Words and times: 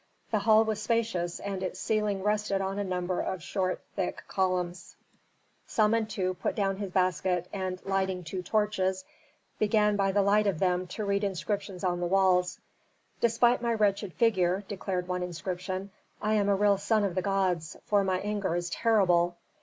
The 0.31 0.39
hall 0.39 0.63
was 0.65 0.81
spacious 0.81 1.39
and 1.39 1.61
its 1.61 1.79
ceiling 1.79 2.23
rested 2.23 2.59
on 2.59 2.79
a 2.79 2.83
number 2.83 3.21
of 3.21 3.43
short 3.43 3.81
thick 3.95 4.23
columns. 4.27 4.95
Samentu 5.67 6.33
put 6.39 6.55
down 6.55 6.77
his 6.77 6.89
basket 6.91 7.47
and, 7.53 7.79
lighting 7.85 8.23
two 8.23 8.41
torches, 8.41 9.05
began 9.59 9.95
by 9.95 10.11
the 10.11 10.23
light 10.23 10.47
of 10.47 10.57
them 10.57 10.87
to 10.87 11.05
read 11.05 11.23
inscriptions 11.23 11.83
on 11.83 11.99
the 11.99 12.07
walls. 12.07 12.57
"Despite 13.19 13.61
my 13.61 13.75
wretched 13.75 14.13
figure," 14.13 14.63
declared 14.67 15.07
one 15.07 15.21
inscription, 15.21 15.91
"I 16.19 16.33
am 16.33 16.49
a 16.49 16.55
real 16.55 16.79
son 16.79 17.03
of 17.03 17.13
the 17.13 17.21
gods, 17.21 17.77
for 17.85 18.03
my 18.03 18.21
anger 18.21 18.55
is 18.55 18.71
terrible. 18.71 19.37